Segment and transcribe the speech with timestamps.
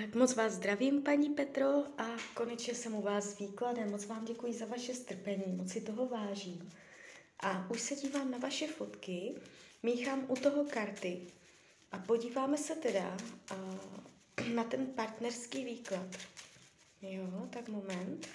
[0.00, 3.90] Tak moc vás zdravím, paní Petro, a konečně jsem u vás s výkladem.
[3.90, 6.72] Moc vám děkuji za vaše strpení, moc si toho vážím.
[7.40, 9.34] A už se dívám na vaše fotky,
[9.82, 11.20] míchám u toho karty
[11.92, 13.16] a podíváme se teda
[14.54, 16.16] na ten partnerský výklad.
[17.02, 18.28] Jo, tak moment.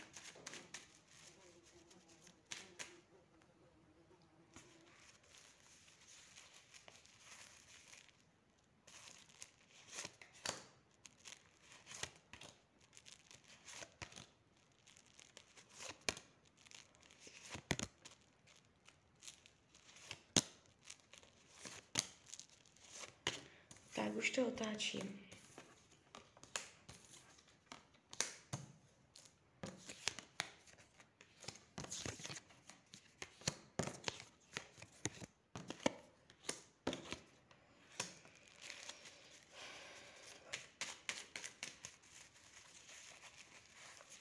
[24.00, 25.20] Tak, už to otáčím.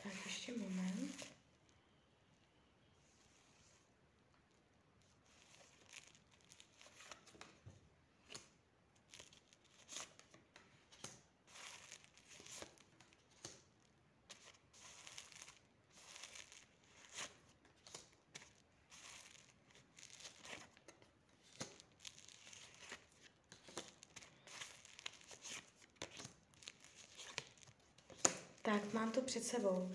[0.03, 1.28] Tak, ještě moment.
[28.69, 29.91] Tak, mám to před sebou.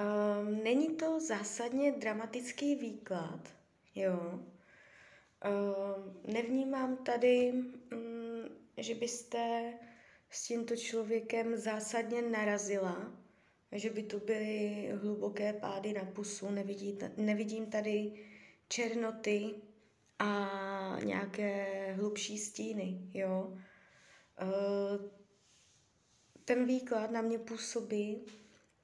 [0.00, 3.48] Um, není to zásadně dramatický výklad,
[3.94, 4.40] jo.
[5.44, 9.72] Um, nevnímám tady, um, že byste
[10.30, 13.12] s tímto člověkem zásadně narazila,
[13.72, 18.12] že by tu byly hluboké pády na pusu, nevidí, nevidím tady
[18.68, 19.54] černoty
[20.18, 23.58] a nějaké hlubší stíny, jo.
[24.42, 25.23] Uh,
[26.44, 28.24] ten výklad na mě působí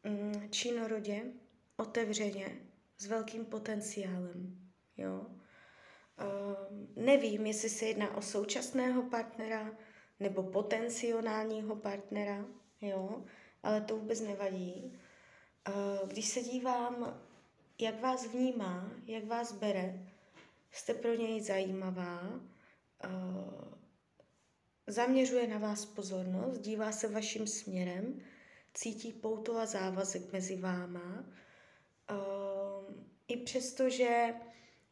[0.05, 1.23] mm, činorodě,
[1.77, 2.61] otevřeně,
[2.99, 4.71] s velkým potenciálem.
[4.97, 5.27] Jo?
[6.21, 9.77] Uh, nevím, jestli se jedná o současného partnera
[10.21, 12.45] nebo potenciálního partnera,
[12.81, 13.25] jo?
[13.63, 14.99] ale to vůbec nevadí.
[15.69, 17.21] Uh, když se dívám,
[17.81, 20.07] jak vás vnímá, jak vás bere,
[20.73, 22.41] jste pro něj zajímavá,
[23.05, 23.80] uh,
[24.87, 28.21] Zaměřuje na vás pozornost, dívá se vaším směrem,
[28.75, 31.25] cítí pouto a závazek mezi váma.
[32.11, 32.95] Uh,
[33.29, 34.35] I přesto, že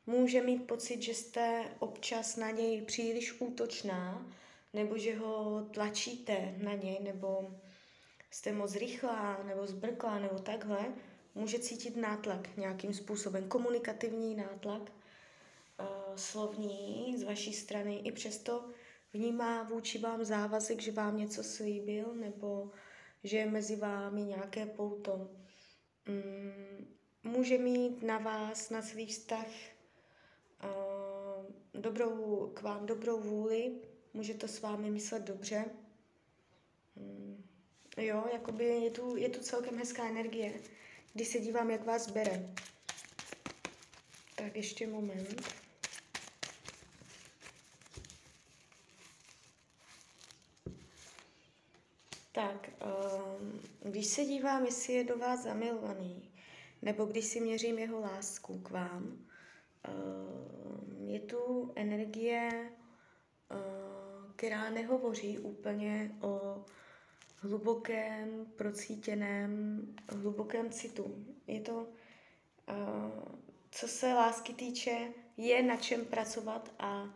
[0.07, 4.33] může mít pocit, že jste občas na něj příliš útočná,
[4.73, 7.55] nebo že ho tlačíte na něj, nebo
[8.31, 10.95] jste moc rychlá, nebo zbrklá, nebo takhle,
[11.35, 17.97] může cítit nátlak nějakým způsobem, komunikativní nátlak, uh, slovní z vaší strany.
[17.97, 18.65] I přesto
[19.13, 22.71] vnímá vůči vám závazek, že vám něco slíbil, nebo
[23.25, 25.31] že je mezi vámi nějaké pouto.
[26.09, 26.87] Mm,
[27.23, 29.47] může mít na vás, na svý vztah
[31.75, 33.73] dobrou, k vám dobrou vůli,
[34.15, 35.65] může to s vámi myslet dobře.
[36.97, 37.45] Mm,
[37.97, 40.53] jo, jakoby je tu, je tu celkem hezká energie,
[41.15, 42.55] když se dívám, jak vás bere.
[44.35, 45.68] Tak ještě moment.
[52.39, 52.71] Tak,
[53.41, 53.61] um,
[53.91, 56.31] když se dívám, jestli je do vás zamilovaný,
[56.83, 62.73] nebo když si měřím jeho lásku k vám, um, je tu energie,
[63.51, 66.65] uh, která nehovoří úplně o
[67.37, 71.27] hlubokém, procítěném, hlubokém citu.
[71.47, 71.89] Je to,
[73.71, 77.15] co se lásky týče, je na čem pracovat a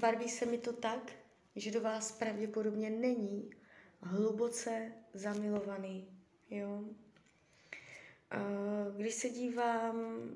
[0.00, 1.12] barví se mi to tak,
[1.56, 3.50] že do vás pravděpodobně není
[4.00, 6.08] hluboce zamilovaný.
[6.50, 6.84] Jo?
[8.96, 10.28] Když se dívám,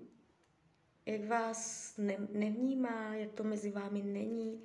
[1.06, 4.64] jak vás ne, nevnímá, jak to mezi vámi není,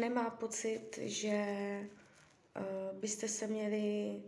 [0.00, 1.46] nemá pocit, že
[2.92, 4.22] byste se měli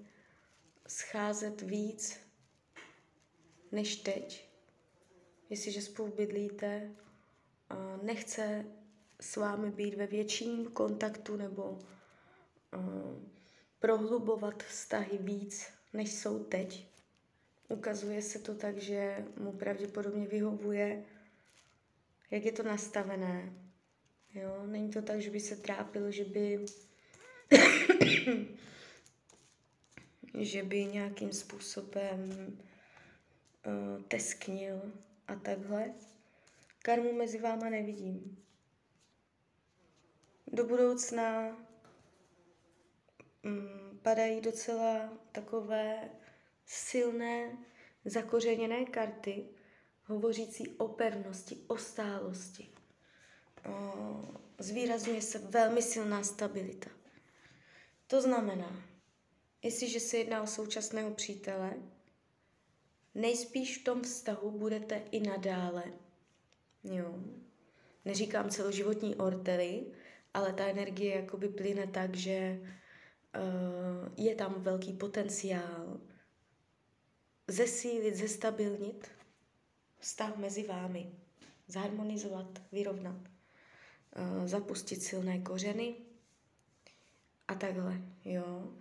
[0.87, 2.21] scházet víc
[3.73, 4.49] než teď.
[5.51, 6.91] Jestliže spolu bydlíte,
[8.03, 8.65] nechce
[9.21, 11.81] s vámi být ve větším kontaktu nebo uh,
[13.79, 16.87] prohlubovat vztahy víc, než jsou teď.
[17.69, 21.05] Ukazuje se to tak, že mu pravděpodobně vyhovuje,
[22.31, 23.53] jak je to nastavené.
[24.35, 24.63] Jo?
[24.67, 26.65] Není to tak, že by se trápil, že by
[30.39, 32.31] že by nějakým způsobem
[33.67, 34.93] uh, tesknil
[35.29, 35.95] a takhle.
[36.83, 38.37] Karmu mezi váma nevidím
[40.53, 41.57] do budoucna
[43.43, 46.11] mm, padají docela takové
[46.67, 47.59] silné,
[48.05, 49.49] zakořeněné karty,
[50.05, 52.69] hovořící o pevnosti, o stálosti.
[54.59, 56.91] Zvýrazňuje se velmi silná stabilita.
[58.07, 58.83] To znamená,
[59.63, 61.75] jestliže se jedná o současného přítele,
[63.15, 65.85] nejspíš v tom vztahu budete i nadále.
[66.85, 67.15] Jo.
[68.05, 69.87] Neříkám celoživotní ortely,
[70.35, 76.01] ale ta energie jakoby plyne tak, že uh, je tam velký potenciál
[77.49, 79.11] zesílit, zestabilnit
[79.99, 81.13] vztah mezi vámi,
[81.67, 85.95] zharmonizovat, vyrovnat, uh, zapustit silné kořeny
[87.49, 88.73] a takhle, jo.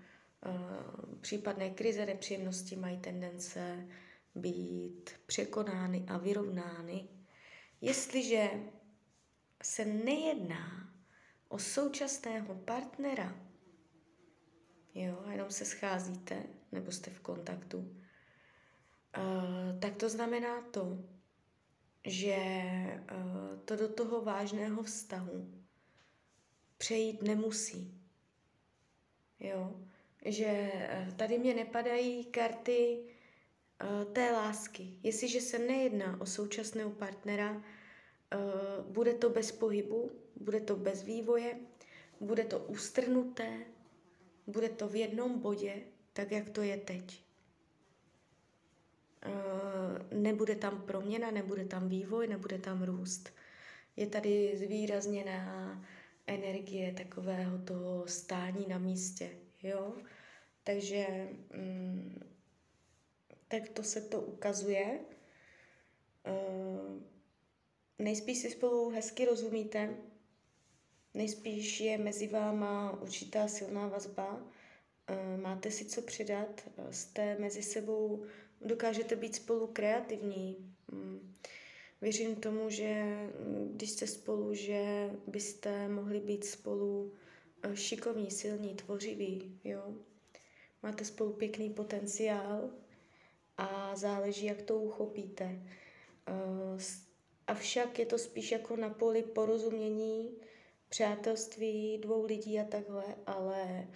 [0.46, 3.88] Uh, případné krize, nepříjemnosti mají tendence
[4.36, 7.07] být překonány a vyrovnány,
[7.81, 8.50] jestliže
[9.63, 10.90] se nejedná
[11.50, 13.36] o současného partnera,
[14.94, 21.04] jo, a jenom se scházíte, nebo jste v kontaktu, uh, tak to znamená to,
[22.06, 22.38] že
[23.12, 25.63] uh, to do toho vážného vztahu
[26.78, 28.01] přejít nemusí.
[29.40, 29.81] Jo?
[30.25, 30.72] Že
[31.07, 33.06] uh, tady mě nepadají karty
[34.13, 35.00] té lásky.
[35.04, 37.63] Jestliže se nejedná o současného partnera,
[38.87, 41.59] bude to bez pohybu, bude to bez vývoje,
[42.19, 43.59] bude to ustrnuté,
[44.47, 45.75] bude to v jednom bodě,
[46.13, 47.23] tak jak to je teď.
[49.25, 53.29] Uh, nebude tam proměna, nebude tam vývoj, nebude tam růst.
[53.95, 55.81] Je tady zvýrazněná
[56.27, 59.29] energie takového toho stání na místě,
[59.63, 59.93] jo?
[60.63, 61.07] Takže
[61.55, 62.23] mm,
[63.47, 64.99] tak to se to ukazuje.
[68.00, 69.96] Nejspíš si spolu hezky rozumíte,
[71.13, 74.42] nejspíš je mezi váma určitá silná vazba,
[75.07, 78.24] eh, máte si co přidat, eh, jste mezi sebou,
[78.62, 80.75] dokážete být spolu kreativní.
[80.92, 81.36] Mm.
[82.01, 83.04] Věřím tomu, že
[83.40, 87.13] mm, když jste spolu, že byste mohli být spolu
[87.63, 89.94] eh, šikovní, silní, tvořiví, jo.
[90.84, 92.69] Máte spolu pěkný potenciál
[93.57, 95.62] a záleží, jak to uchopíte.
[97.50, 100.38] Avšak je to spíš jako na poli porozumění,
[100.90, 103.88] přátelství dvou lidí a takhle, ale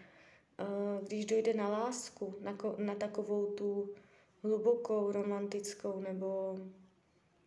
[0.59, 3.93] uh, když dojde na lásku, na, ko, na takovou tu
[4.43, 6.57] hlubokou, romantickou nebo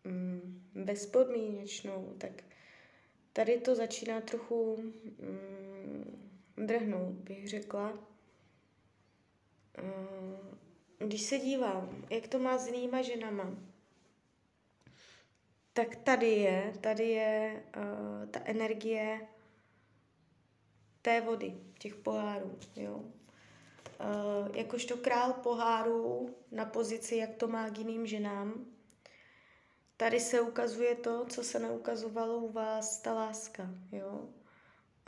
[0.04, 2.44] um, bezpodmínečnou, tak
[3.32, 4.94] tady to začíná trochu um,
[6.66, 7.92] drhnout, bych řekla.
[9.82, 13.56] Uh, když se dívám, jak to má s jinýma ženama,
[15.76, 19.28] tak tady je, tady je uh, ta energie
[21.02, 22.96] té vody, těch pohárů, jo.
[22.96, 28.66] Uh, jakožto král pohárů na pozici, jak to má k jiným ženám,
[29.96, 34.28] tady se ukazuje to, co se neukazovalo u vás, ta láska, jo.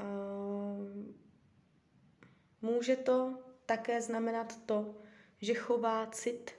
[0.00, 1.14] Uh,
[2.62, 4.94] může to také znamenat to,
[5.40, 6.50] že chová cit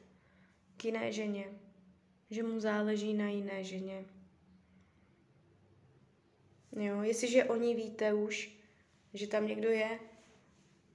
[0.77, 1.59] k jiné ženě,
[2.29, 4.05] že mu záleží na jiné ženě.
[6.79, 8.55] Jo, jestliže oni víte už,
[9.13, 9.99] že tam někdo je,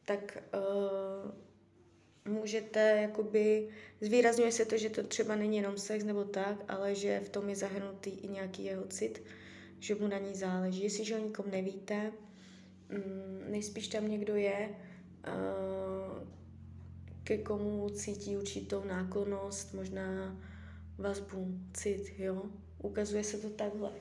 [0.05, 3.69] tak uh, můžete jakoby,
[4.01, 7.49] zvýrazňuje se to, že to třeba není jenom sex nebo tak, ale že v tom
[7.49, 9.23] je zahrnutý i nějaký jeho cit,
[9.81, 10.83] že mu na ní záleží.
[10.83, 12.13] Jestliže o nikom nevíte,
[12.91, 14.69] um, nejspíš tam někdo je,
[15.29, 16.29] uh,
[17.25, 20.37] ke komu cítí určitou náklonost, možná
[20.99, 22.43] vazbu, cit, jo.
[22.83, 23.93] Ukazuje se to takhle.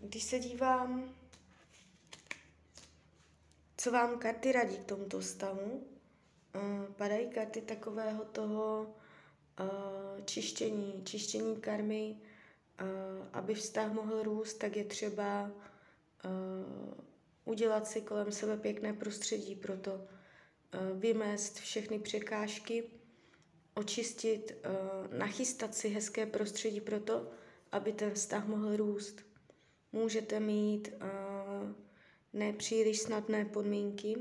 [0.00, 1.14] Když se dívám,
[3.76, 5.86] co vám karty radí k tomuto stavu,
[6.96, 8.94] padají karty takového toho
[10.24, 12.16] čištění, čištění karmy,
[13.32, 15.50] aby vztah mohl růst, tak je třeba
[17.44, 20.08] udělat si kolem sebe pěkné prostředí pro to,
[20.94, 22.84] vymést všechny překážky,
[23.78, 27.30] očistit, uh, nachystat si hezké prostředí pro to,
[27.72, 29.22] aby ten vztah mohl růst.
[29.92, 31.72] Můžete mít uh,
[32.32, 34.16] nepříliš snadné podmínky,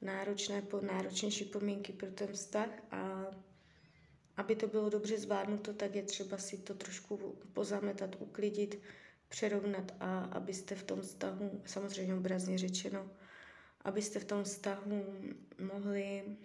[0.00, 3.30] náročné, náročnější podmínky pro ten vztah a
[4.36, 8.80] aby to bylo dobře zvládnuto, tak je třeba si to trošku pozametat, uklidit,
[9.28, 13.10] přerovnat a abyste v tom vztahu, samozřejmě obrazně řečeno,
[13.80, 15.04] abyste v tom vztahu
[15.58, 16.36] mohli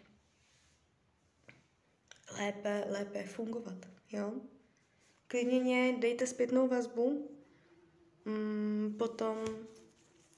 [2.39, 3.85] lépe, lépe fungovat.
[4.11, 4.33] Jo?
[5.27, 7.29] Klidně dejte zpětnou vazbu,
[8.25, 9.37] mm, potom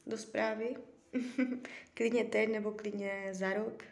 [0.08, 0.76] do zprávy.
[1.94, 3.84] klidně teď nebo klidně za rok.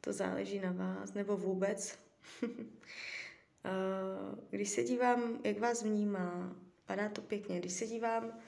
[0.00, 1.98] To záleží na vás, nebo vůbec.
[4.50, 7.58] Když se dívám, jak vás vnímá, padá to pěkně.
[7.60, 8.40] Když se dívám,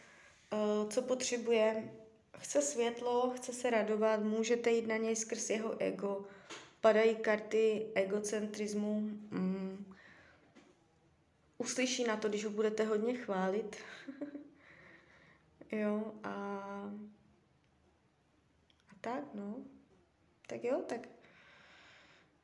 [0.90, 1.90] co potřebuje,
[2.38, 6.26] chce světlo, chce se radovat, můžete jít na něj skrz jeho ego.
[6.80, 9.00] Padají karty egocentrismu.
[9.30, 9.94] Mm.
[11.58, 13.76] Uslyší na to, když ho budete hodně chválit.
[15.72, 16.30] jo, a...
[18.88, 19.56] a tak, no.
[20.46, 21.08] Tak jo, tak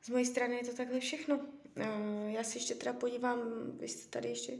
[0.02, 1.36] z mojí strany je to takhle všechno.
[1.38, 3.40] Uh, já si ještě teda podívám,
[3.78, 4.52] vy jste tady ještě,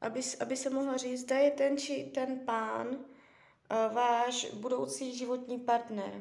[0.00, 5.58] aby, aby se mohla říct, zda je ten, či ten pán uh, váš budoucí životní
[5.58, 6.14] partner.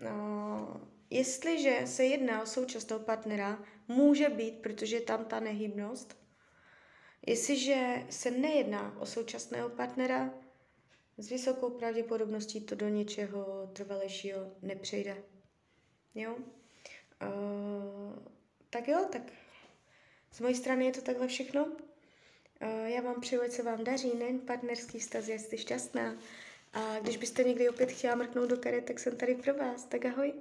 [0.00, 6.16] Uh, jestliže se jedná o současného partnera, může být, protože je tam ta nehybnost.
[7.26, 10.34] Jestliže se nejedná o současného partnera,
[11.18, 15.16] s vysokou pravděpodobností to do něčeho trvalejšího nepřejde.
[16.14, 16.36] Jo?
[16.36, 18.18] Uh,
[18.70, 19.22] tak jo, tak
[20.32, 21.64] z mojí strany je to takhle všechno.
[21.64, 26.18] Uh, já vám přeju, se vám daří, nejen partnerský vztaz, jste šťastná.
[26.72, 29.84] A když byste někdy opět chtěla mrknout do karet, tak jsem tady pro vás.
[29.84, 30.32] Tak ahoj.